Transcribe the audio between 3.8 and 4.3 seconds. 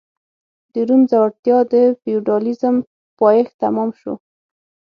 شو.